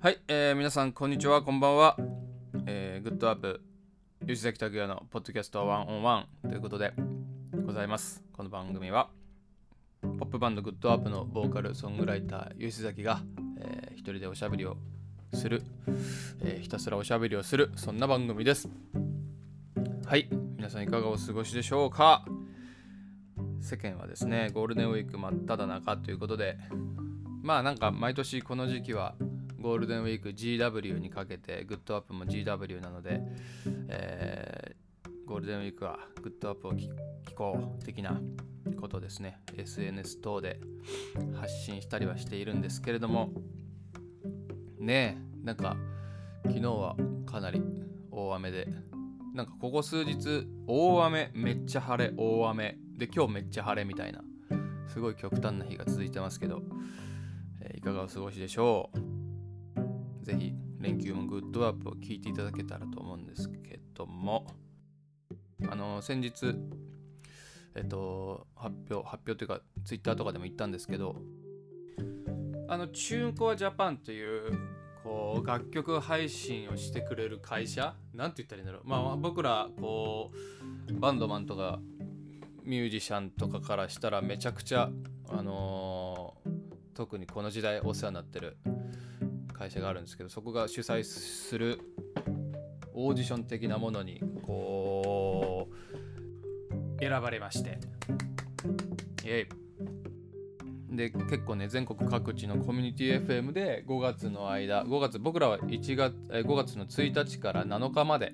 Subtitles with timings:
[0.00, 1.96] はい、えー皆さんこんにちはこんばんは、
[2.66, 3.60] えーグッドアップ
[4.24, 6.92] 吉崎拓也のポッドキャストワンオンワンということで
[7.66, 8.22] ございます。
[8.32, 9.08] この番組は
[10.00, 13.22] ポップバンドグッドアップのボーカルソングライター吉崎が、
[13.60, 14.76] えー一人でおしゃべりを
[15.34, 15.64] する、
[16.42, 18.68] えーひたすらおしゃべりをするそんな番組です。
[20.06, 22.24] はい皆さんいかがお過ごしでしょうか？
[23.60, 26.56] 世間はですねゴールデンウィーク真っ只中ということで
[27.42, 29.16] まあなんか毎年この時期は
[29.60, 33.20] ゴールデンウィーク GW にかけてグッドアップも GW なので、
[33.88, 34.78] えー
[35.26, 36.88] ゴールデンウィークはグッドアップを聞
[37.26, 38.18] 聞こう的な
[38.80, 39.40] ことですね。
[39.58, 40.58] SNS 等で
[41.38, 43.30] 発信したりはしているんですけれども。
[44.78, 45.76] ねえなんか
[46.46, 47.60] 昨日はかなり
[48.10, 48.68] 大雨で
[49.34, 54.22] なんかここ数日大雨めっちゃ晴れ大雨で今日めっちゃ晴れみたいな
[54.88, 56.62] すごい極端な日が続いてますけど、
[57.60, 59.07] えーいかがお過ごしでしょう？
[60.28, 64.46] ぜひ連休もグッドアップを聞いていただけたらと思うんですけども。
[65.68, 66.54] あの先日
[67.74, 71.16] えっと発表発表というかツイッターとかでも言ったんですけど
[72.68, 74.56] あのチューンコアジャパンという
[75.02, 78.88] こう楽曲配信をしてくれる会社なんて言ったらいいんだろう。
[78.88, 80.30] まあ僕らこ
[80.88, 81.80] うバンドマンとか
[82.62, 84.90] ミュージシャンとかからしたらめちゃくちゃ
[85.28, 86.68] あのー
[86.98, 88.56] 特にこの時代お世話になってる
[89.58, 91.80] 会社があるんですけどそこが主催する
[92.94, 97.78] オーディション的なものにこう選ばれまして。
[99.24, 100.96] イエイ。
[100.96, 108.32] で結構ね全国各地のコミュニティ FM で5月の間5月僕らは1月5月の1日から7日まで、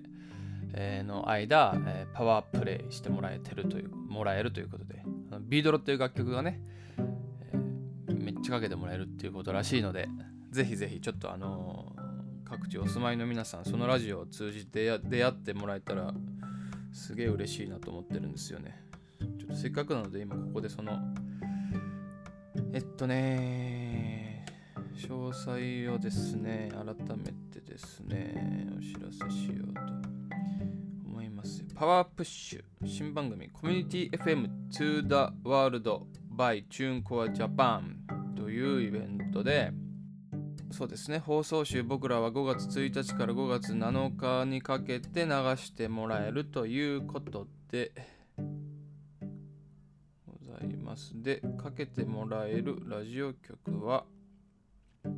[0.76, 1.76] の間、
[2.14, 5.02] パワープレイしてもらえてるというもらえるということで
[5.40, 6.60] ビードロっていう楽曲がね、
[8.08, 10.08] めっちゃかけてもらえるっていうことらしいので
[10.54, 12.04] ぜひぜひちょっとあのー
[12.44, 16.14] 各地お住まいの皆さんそのラジオを通じて出会ってもらえたら
[16.92, 18.80] すげえ嬉しいなと思ってるんですよね。
[19.18, 20.96] ちょっとせっかくなので今ここでその
[22.72, 24.46] えっとね
[24.96, 26.84] 詳細をですね改
[27.16, 29.80] めてですねお知らせしようと
[31.06, 31.64] 思います。
[31.74, 36.06] パワープッシュ新番組コミュニティ FM to the World
[36.36, 37.96] by TuneCore Japan
[38.36, 39.72] というイベントで
[40.74, 41.20] そうですね。
[41.20, 47.92] 放送集僕らは5月1日から5月7日にかけて流してもらえるということで
[50.26, 51.12] ございます。
[51.14, 54.04] でかけてもらえるラジオ局は
[55.04, 55.08] ち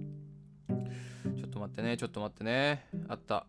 [1.44, 2.84] ょっと待ってねちょっと待ってね。
[3.09, 3.47] あった。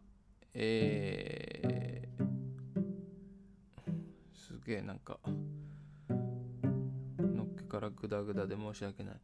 [0.54, 2.24] えー、
[4.34, 5.20] すげえなんか
[7.20, 9.16] のっけからグダグダで申し訳ない。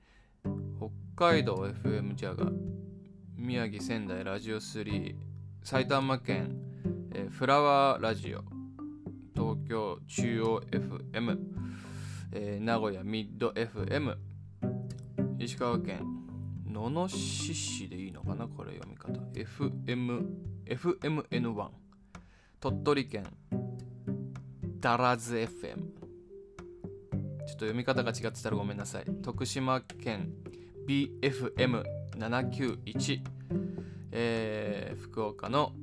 [1.16, 2.52] 海道 FM ジャガ
[3.38, 5.16] 宮城仙台ラジオ3
[5.62, 6.58] 埼玉県、
[7.14, 8.44] えーフラワーラジオ
[9.36, 11.38] 東京中央 FM、
[12.32, 14.16] えー名古屋ミッド FM
[15.38, 16.02] 石川県
[16.68, 19.14] 野々市市でいいのかなこれ読み方。
[19.36, 20.26] FM
[20.66, 21.68] FMN1
[22.60, 23.26] 鳥取県
[24.80, 25.80] ダラズ FM ちょっ
[27.46, 29.06] と読み方が違ってたらごめんなさい。
[29.22, 30.34] 徳島県
[30.88, 33.22] BFM791、
[34.12, 35.74] えー福岡の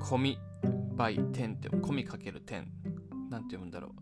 [0.00, 0.38] コミ
[0.96, 2.64] バイ10ってコミかける10
[3.30, 3.92] なんて読むんだろう。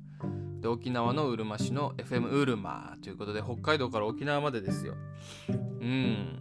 [0.63, 4.95] で沖縄のうるま市の FM うるまということで北海道から沖縄までですよ。
[5.49, 6.41] うん。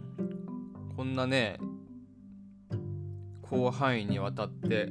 [0.96, 1.58] こんなね
[3.48, 4.90] 広範囲にわたって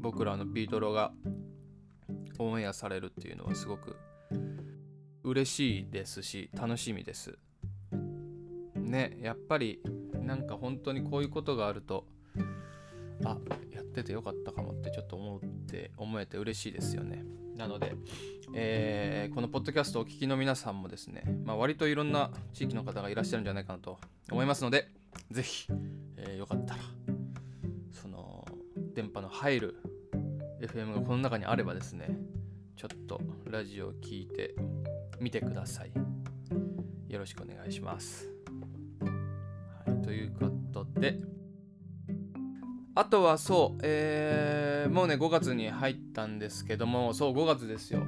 [0.00, 1.12] 僕らのビートロが
[2.38, 3.96] オンエアされるっていうのはすごく
[5.24, 7.38] 嬉しいですし楽しみです。
[8.88, 9.80] ねやっぱり
[10.20, 12.06] なんか本当にこういうことがあると
[13.24, 13.36] あ
[13.72, 17.24] やっててよかったかもってちょっと思って思えて嬉しいですよね。
[17.56, 17.94] なので、
[18.54, 23.98] えーこのポッドキャストをお聞きの皆さんもですね、まあ、割といろんな地域の方がいらっしゃるんじゃないかなと
[24.30, 24.88] 思いますので
[25.30, 25.66] ぜひ、
[26.16, 26.80] えーよかったら
[27.92, 28.46] その
[28.94, 29.76] 電波の入る
[30.60, 32.16] FM がこの中にあればですね
[32.76, 34.54] ちょっとラジオを聞いて
[35.18, 35.92] みてください。
[37.08, 38.28] よろしくお願いします、
[40.08, 41.20] ということで、
[42.94, 48.04] あとはそう、えーもうね、5月に入ったんですけども、そう、5月ですよ。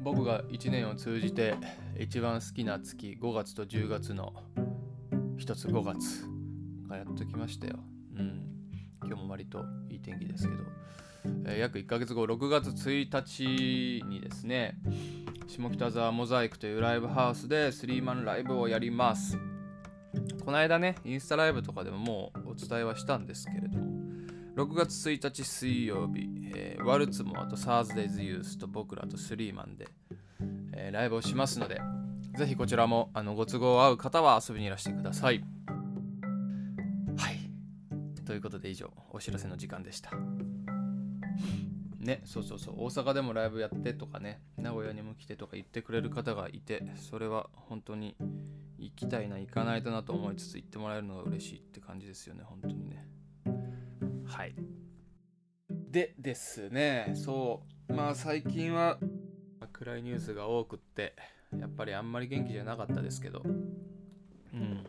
[0.00, 1.54] 僕が1年を通じて
[2.00, 4.34] 一番好きな月、5月と10月の
[5.38, 6.26] 一つ5月
[6.88, 7.78] がやっときましたよ。
[8.16, 8.42] うん。
[9.04, 10.62] 今日も割といい天気ですけど、
[11.44, 14.80] えー約1ヶ月後、6月1日にですね、
[15.46, 19.38] 下北沢モザイクというライブハウスでスリーマンライブをやります。
[20.44, 23.86] この間ね、インスタライブとかでももうお伝えはしたんですけれども
[24.56, 29.88] 6月1日水曜日、えー、ワルツモアとサーズデイズユースと僕らとスリーマンで、
[30.72, 31.80] えー、ライブをしますので
[32.36, 35.42] ぜひこちらもあのご都合合う方は遊びにいらしてください。
[37.16, 38.22] はい。
[38.26, 40.10] ということで以上お知らせの時間でした。
[41.98, 48.16] ね、そうそうそう、大阪でもライブやってとかね、名古屋にも来てとか言ってくれる方がいて、それは本当に
[48.78, 53.06] 行きたいな、行かないとなと思いつつ行ってもらえるのが嬉しいって感じですよね、本当にね。
[54.24, 54.54] はい。
[55.68, 58.98] でですね、そう、まあ最近は
[59.72, 61.14] 暗いニュースが多くって、
[61.58, 63.42] やっぱりあんまり元気じゃなかったですけど、
[64.52, 64.86] うん。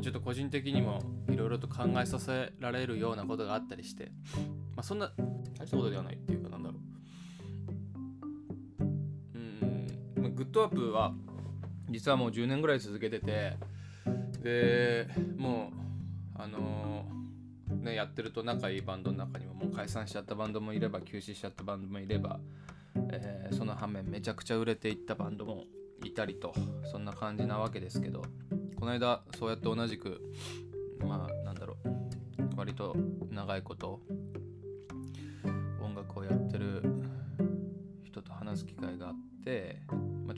[0.00, 4.12] ちょっと個人的にもいろいろと考えさせられるようなことがあったりして、
[4.76, 5.12] まあ、そんな
[5.58, 6.76] 大したことではないっていうかなんだろ
[8.80, 8.84] う
[9.34, 11.12] うん、まあ、グッドアップは
[11.90, 13.56] 実はもう10年ぐらい続けてて
[14.42, 15.70] でも
[16.36, 22.40] うあのー、ねやってると仲いいバンドの中にももう解散しちゃったバンドもいれば休止しちゃったバンドもいれば、
[23.12, 25.64] えー、その反面めちゃくちゃ売れていったバンドも
[26.04, 26.54] いたりと
[26.90, 28.22] そんな感じなわけですけど
[28.76, 30.22] この間そうやって同じく
[31.00, 32.96] まあなんだろう割と
[33.30, 34.00] 長いこと
[35.82, 36.82] 音楽をやってる
[38.04, 39.14] 人と話す機会があっ
[39.44, 39.80] て、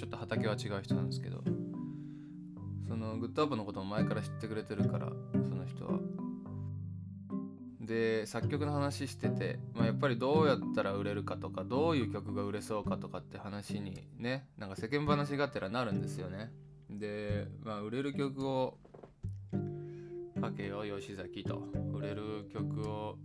[0.03, 1.45] ちょっと畑は違う人なんですけど
[2.89, 6.01] そのグッドアップのことも前から知ってくれてるからその人は。
[7.81, 16.51] で作曲の話してて、まあ、やっぱりどうやったら売れるかとかどういう曲が売れそうかとかって話にねなんか世間話がてらなるんですよね。
[16.91, 18.79] で、まあ、売れる曲を
[20.41, 21.63] かけよ吉崎と。
[21.95, 23.19] 売れる曲を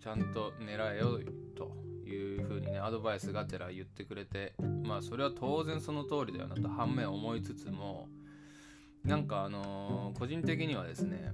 [0.00, 1.18] ちゃんと狙えよ
[1.56, 1.91] と。
[2.02, 4.54] いうふうにねアドバイスがてら言ってくれて
[4.84, 8.08] まあそれは当然その通りだよなと反面思いつつも
[9.04, 11.32] なんかあのー、個人的にはですね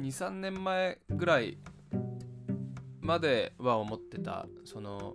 [0.00, 1.58] 23年前ぐらい
[3.00, 5.14] までは思ってたその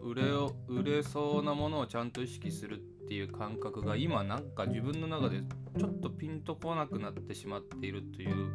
[0.00, 5.40] 売れを売れそうなものをちゃんと意識するっていう感覚が今なんか自分の中で
[5.78, 8.52] ちょっとピンとこなくなってしまっているという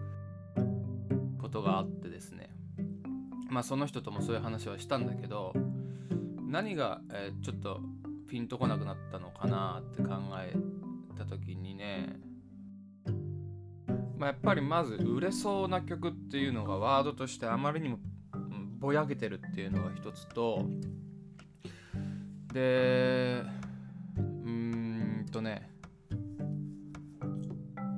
[1.41, 2.49] ことがあってですね。
[3.51, 5.53] まあその人ともそういう話はしたんだけど
[6.48, 7.81] 何が、えー、ちょっと
[8.30, 10.56] ピンとこなくなったのかなって考え
[11.18, 12.15] た時にね
[14.18, 17.98] まあ、やっぱりまず売れそうな曲っていうのがワードとしてあまりにも
[18.77, 20.63] ぼやけてるっていうのが一つと
[22.53, 23.42] で
[24.19, 25.70] うんとね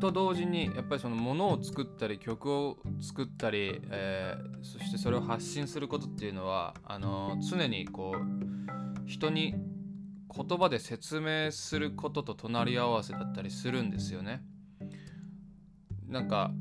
[0.04, 9.56] と同時にやっぱりそのものを作ったり曲を作ったり、えー、そしてそれを発信することっていうのはあの常にこう人に
[10.36, 14.42] 言葉で説明することと隣り合わせだったりするんですよね。
[16.10, 16.52] なんか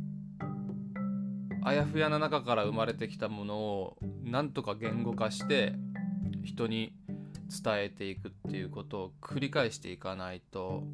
[1.65, 5.75] あやふやな中から生まれてきたものをなんとか言語化して
[6.45, 6.93] 人に
[7.65, 10.85] 伝えていくっていうことを繰り返していかないと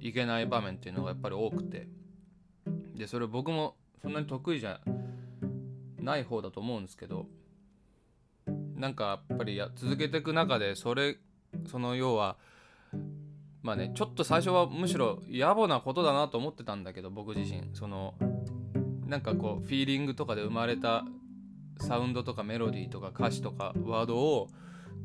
[0.00, 1.88] いけない場面っていうのがやっぱり多くて。
[3.00, 4.80] でそれ僕もそんなに得意じゃ
[5.98, 7.26] ない方だと思うんですけど
[8.76, 11.16] なんかやっぱりや続けていく中でそれ
[11.66, 12.36] その要は
[13.62, 17.70] まあねちょっと最初はむしろ野暮なことだなと思ってたんだけど僕自身。
[17.74, 18.14] その
[19.06, 21.04] なんかこうフィーリングとかで生まれた
[21.80, 24.48] サウンドとかメロディーとか歌詞とかワードを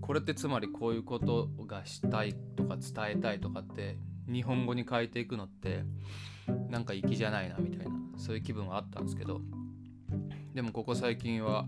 [0.01, 3.97] これってつまりこういうことがしたいとか伝えたいとかって
[4.27, 5.83] 日本語に変えていくのって
[6.69, 9.41] なんか粋じゃないなみたいなそういう気分はあったんですけど
[10.53, 11.65] でもここ最近は、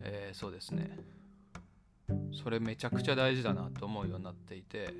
[0.00, 0.98] えー、そうですね。
[2.32, 4.94] それめちゃくちゃ大事だなと思うようになっていて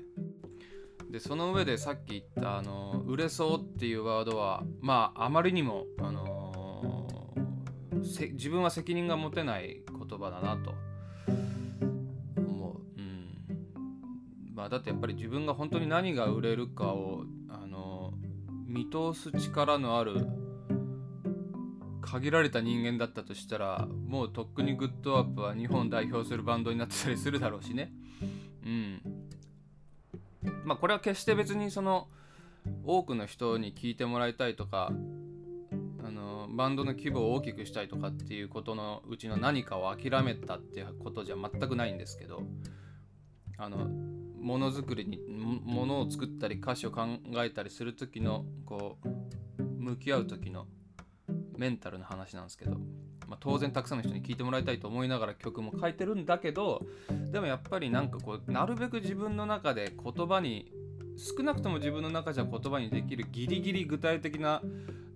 [1.09, 7.33] でその上でさっき言ったあの売れそうっていうワードはまああまりにもあの
[7.93, 10.73] 自分は責任が持てない言葉だなと
[14.61, 18.13] まあ、だってやっぱり自分が本当に何が売れるかをあの
[18.67, 20.27] 見通す力のある
[21.99, 27.91] 限られた人間だったとしたらもうとっくにグッドアップは日本代表するバンドになってたりするだろうしね。
[28.63, 29.01] うん。
[30.63, 32.07] まあこれは決して別にその
[32.85, 34.93] 多くの人に聞いてもらいたいとか
[36.05, 42.43] あのバンドの規模を大きくしたいとかっていうことのうちの何かを諦めたっていうことじゃ全くないんですけど
[43.57, 47.05] あのものづくりにものを作ったり歌詞を考
[47.37, 50.65] えたりする時のこう向き合う時の
[51.57, 52.71] メンタルの話なんですけど、
[53.27, 56.81] まあ、当然たくさんの人に聴いてもらいたいと思いながら曲も書いてるんだけど
[57.31, 60.71] でもやっぱりなんかこうなるべく自分の中で言葉に
[61.17, 64.61] 少なくとも自分の中じゃ言葉にできるギリギリ具体的な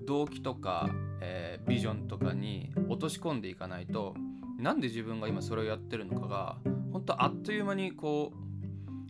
[0.06, 0.90] 動機とか、
[1.20, 4.14] えー、ビジョンとかに落とし込んでいかないと
[4.60, 6.58] なんで自分が今それをやってるのかが
[6.92, 8.45] 本当あっという間にこう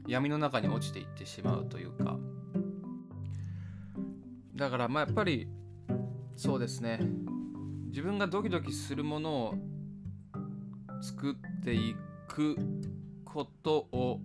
[0.08, 2.18] 闇の中に落ちていってしまうというか。
[4.56, 5.48] だからまあやっぱり
[6.36, 7.00] そうですね。
[7.88, 9.56] 自分がドキドキするものを
[11.02, 11.96] 作ってい
[12.28, 12.58] く
[13.24, 14.20] ことを、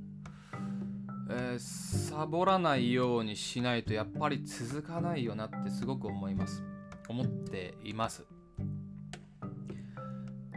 [1.30, 6.64] えー、サボらないようにしないとやっぱり続かないよなってすごく思います。
[7.08, 8.24] 思っています。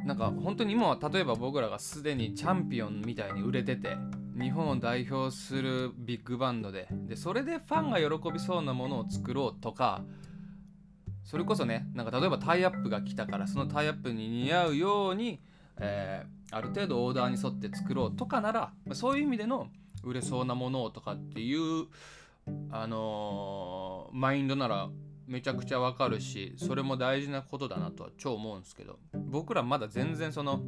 [0.05, 3.97] なんか本当に今は例えば僕らがすでにチャンピオンみたいに売れてて
[4.39, 10.03] 日本を代表するビッグバンドででそれでファンが喜びそうなものを作ろうとか
[11.23, 15.39] それこそねなんか例えばタイアップが来たからそのタイアップに似合うように、
[15.79, 19.67] えー、ある程度オーダーに沿って作ろうとかならそういう意味での
[20.03, 21.87] 売れそうなものをとかっていう
[22.71, 24.89] あのー、マインドなら
[25.27, 30.61] めちゃくちゃわかるしそれも大事なことだなとは超思うんですけど僕らまだ全然その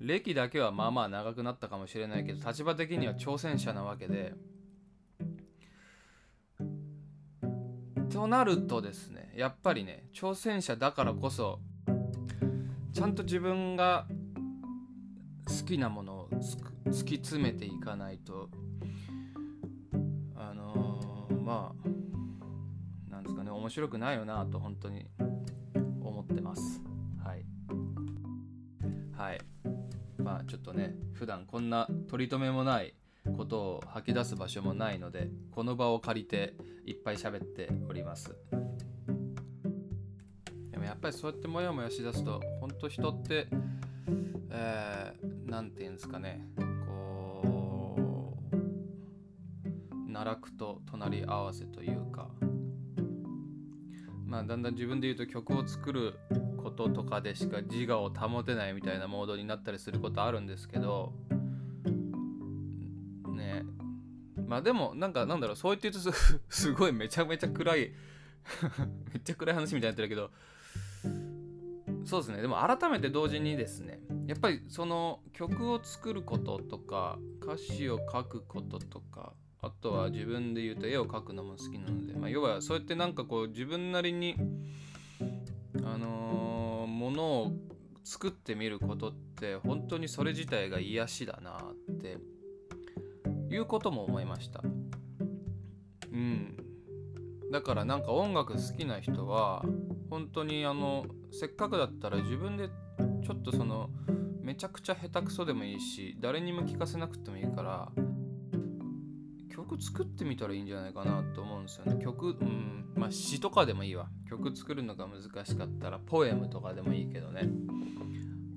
[0.00, 4.34] 歴だけはまあまあ長くなったかもしれないけど立場的には挑戦者なわけで。
[8.10, 11.60] となるとですねやっぱりね挑戦者だからこそ
[12.92, 14.06] ちゃんと自分が
[15.46, 16.28] 好きなものを
[16.86, 18.48] 突き詰めていかないと
[20.34, 21.72] あのー、ま
[23.08, 25.06] あなんですかね面白くないよなと本当に
[26.02, 26.82] 思ってます。
[27.24, 27.44] はい。
[29.16, 29.59] はい
[30.22, 32.94] まあちょっとね普段こんな取り留めもない
[33.36, 36.54] ことを吐き出す場所もないのでこの場を借りて
[36.86, 38.34] いっぱい喋っております。
[40.70, 43.48] でもやっぱりそうやってモヤモヤしだすと本当人って
[44.52, 46.44] えー、て言うんですかね
[46.86, 52.28] こう奈落と隣り合わせというか
[54.26, 56.18] まあだんだん自分で言うと曲を作る
[56.60, 61.12] こととかでしか自我を保てないみたいなモードになったりすることあるんですけど
[63.28, 63.64] ね。
[64.46, 66.12] まあでもなんかなんだろうそう言って言うと
[66.48, 67.90] すごいめちゃめちゃ暗い
[69.12, 70.30] めっちゃ暗い話みたいになってるけど
[72.04, 72.42] そうですね。
[72.42, 84.36] でも改めて同時にですねやっぱりその曲を作ることとか歌詞を書くこととかあとは自分で言うと絵を描くのも好きなので、まあ、要はそうやってなんかこう自分なりに
[85.84, 87.52] あのー、ものを
[88.04, 91.58] 作ってみることって本当にそれ自体が癒しだな
[91.92, 92.18] って
[93.50, 94.62] いうことも思いました。
[96.12, 96.56] うん。
[97.52, 99.64] だからなんか音楽好きな人は
[100.08, 103.90] 本当にあのせっかくだったら自分でちょっとその
[104.40, 107.88] めちゃくちゃ下手くそでもいいし誰にも聞かせなくてもいいから
[109.70, 112.02] 曲作ってみたらいいんじゃないかなと思うんですよね。
[112.02, 114.08] 曲うんまあ詩とかでもいいわ。
[114.28, 117.48] 曲作るのが難しかったらポエムとかでもいいけどね。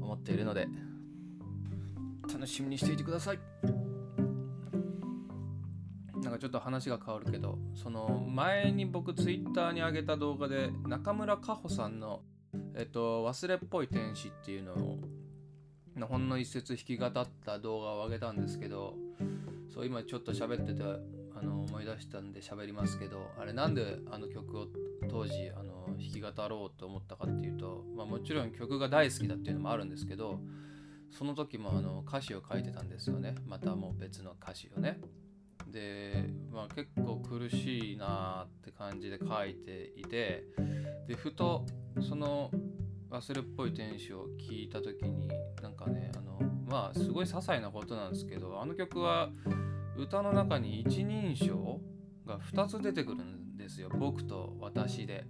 [0.01, 0.69] 思っているので、
[2.33, 3.39] 楽しみにしていてください。
[6.37, 12.21] かちょっと話が変わるけどその前に僕ツイッターに上げた動画で中村佳穂さんの
[12.75, 14.99] えっと忘れっぽい天使っていうのを
[16.07, 18.95] ほんの一節弾き語った動画を上げたんですけど
[19.73, 20.83] そう今ちょっと喋ってて
[21.39, 24.67] あの思い出したんで喋りますけどあれなんであの曲を
[25.09, 30.41] 当時あの弾き語ろうと思ったかっていうと、まあ、もちろん曲が大好きだっていうのもあるんですけど
[31.11, 33.37] その時もあの歌詞を書いてたんですよね。
[33.47, 35.01] またもう別の歌詞をね。
[35.77, 40.45] で、まあ、結構苦しいなって感じで書いていて
[41.07, 41.67] でふと
[42.01, 42.51] その
[43.11, 45.29] 忘れっぽい天使を聞いた時に
[45.63, 49.29] なんかねあのまあすごい些細なことなんですけどあの曲は
[49.99, 51.79] 歌の中に一人称
[52.27, 55.27] が2つ出てくるんですよ僕と私で。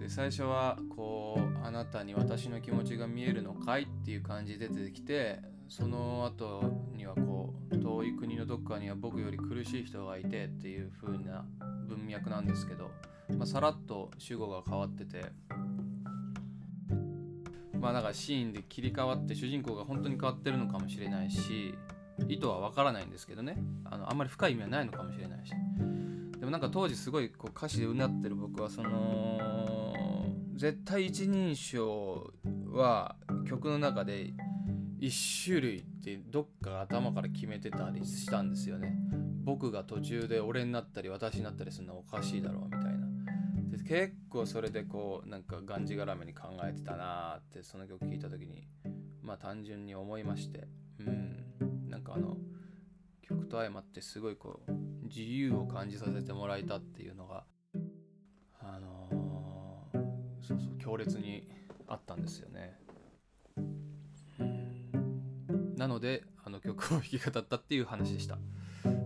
[0.00, 7.63] で最初はこう「あなたに私の気持ちが見えるのかい?」っていう感じで出てきてその後にはこう
[7.94, 11.44] 遠い国のどっかには僕より苦しい人がいてっていう風な
[11.86, 12.90] 文脈なんですけど、
[13.28, 15.24] まあ、さらっと主語が変わってて
[17.78, 21.74] まあだからシーンで切り替わって主人公が本当に変わってるのかもしれないし
[22.28, 23.56] 意図はわからないんですけどね。
[23.84, 25.52] あのあんまり深い意味はないのかもしれないし。
[26.38, 29.40] でもなんか当時すごいこう歌詞でうなってる僕はその
[30.54, 32.30] 絶対一人称
[32.70, 33.16] は
[33.48, 34.32] 曲の中で
[35.00, 38.94] 1種類ってどっか頭から決めてたりしたんですよね。
[39.42, 43.06] 僕が途中で俺になったり私になったりするのはおかしいだろうみたいな。
[43.76, 48.68] で結構それでこうなんかがんじがらめに考えてたなーってその曲聴いた時に
[49.22, 50.68] まあ単純に思いまして。
[51.00, 51.44] うん。
[51.88, 52.36] なんかあの
[53.22, 54.72] 曲と相まってすごいこう
[55.06, 57.44] 自由を感じさせてもらえたっていうのが
[58.60, 61.48] あのー、そうそう強烈に
[61.86, 62.83] あったんですよね。
[65.84, 68.38] なのであの曲を弾き語ったっていう話でした。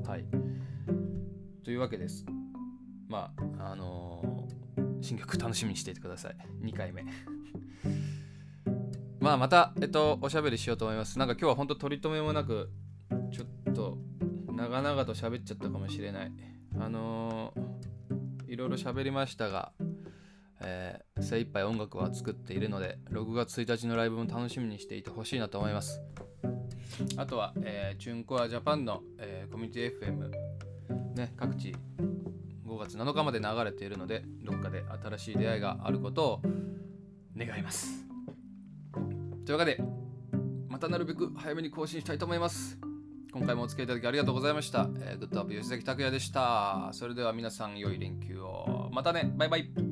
[0.09, 0.25] はい。
[1.65, 2.25] というわけです。
[3.09, 6.37] まああのー、新曲楽しみにしていてください。
[6.63, 7.05] 2回目。
[9.19, 11.19] まあまた、えっと、おしゃべりしようと思います。
[11.19, 12.71] なんか今日は本当取り留めもなく、
[13.33, 13.99] ちょっと
[14.47, 16.33] 長々と喋っちゃったかもしれない。
[16.79, 19.73] あのー、いろいろ喋りましたが、
[20.61, 26.01] えー、精一杯音楽は作っているので、6月1日のライブも楽しみにしていてほしいなと思います。
[27.17, 30.31] あとは、えー、チュンコアジャパンの、えー、コミュニティ FM、
[31.15, 31.75] ね、各地
[32.67, 36.43] 5月7日まで流れているので、どっかで新しい出会いがあることを
[37.37, 38.07] 願います。
[39.45, 39.83] というわけで、
[40.69, 42.79] またなるべく早めに更新したいと思います。
[43.33, 44.89] 今回もお付き合いいただきありがとうございました。
[45.01, 46.91] えー、グッドアップ吉崎拓也でした。
[46.93, 48.89] それでは皆さん良い連休を。
[48.93, 49.88] またね、バイバイ。